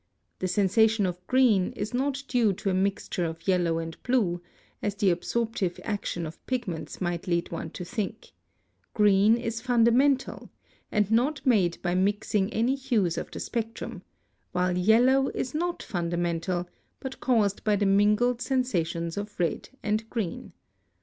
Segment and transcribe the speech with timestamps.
[0.39, 4.41] The sensation of green is not due to a mixture of yellow and blue,
[4.81, 8.31] as the absorptive action of pigments might lead one to think:
[8.95, 10.49] GREEN IS FUNDAMENTAL,
[10.91, 14.01] and not made by mixing any hues of the spectrum,
[14.53, 16.67] while YELLOW IS NOT FUNDAMENTAL,
[16.99, 20.53] but caused by the mingled sensations of red and green.